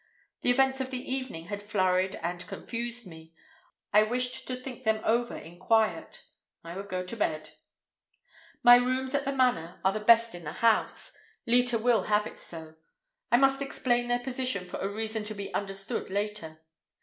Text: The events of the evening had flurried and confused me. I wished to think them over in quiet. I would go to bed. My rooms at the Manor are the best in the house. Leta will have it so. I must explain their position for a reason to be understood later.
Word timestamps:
The 0.41 0.49
events 0.49 0.81
of 0.81 0.89
the 0.89 0.97
evening 0.97 1.45
had 1.45 1.61
flurried 1.61 2.15
and 2.23 2.47
confused 2.47 3.05
me. 3.05 3.35
I 3.93 4.01
wished 4.01 4.47
to 4.47 4.55
think 4.55 4.81
them 4.83 4.99
over 5.05 5.37
in 5.37 5.59
quiet. 5.59 6.23
I 6.63 6.75
would 6.75 6.89
go 6.89 7.05
to 7.05 7.15
bed. 7.15 7.51
My 8.63 8.77
rooms 8.77 9.13
at 9.13 9.25
the 9.25 9.31
Manor 9.31 9.79
are 9.85 9.93
the 9.93 9.99
best 9.99 10.33
in 10.33 10.43
the 10.43 10.53
house. 10.53 11.11
Leta 11.45 11.77
will 11.77 12.05
have 12.05 12.25
it 12.25 12.39
so. 12.39 12.77
I 13.31 13.37
must 13.37 13.61
explain 13.61 14.07
their 14.07 14.17
position 14.17 14.65
for 14.65 14.77
a 14.79 14.89
reason 14.89 15.23
to 15.25 15.35
be 15.35 15.53
understood 15.53 16.09
later. 16.09 16.57